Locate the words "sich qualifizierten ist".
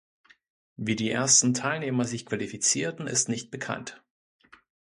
2.05-3.29